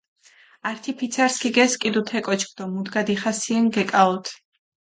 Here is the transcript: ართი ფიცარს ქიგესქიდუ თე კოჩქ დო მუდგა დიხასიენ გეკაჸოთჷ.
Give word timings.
ართი 0.69 0.91
ფიცარს 1.01 1.35
ქიგესქიდუ 1.43 2.01
თე 2.09 2.19
კოჩქ 2.25 2.49
დო 2.57 2.63
მუდგა 2.73 3.01
დიხასიენ 3.07 3.65
გეკაჸოთჷ. 3.75 4.31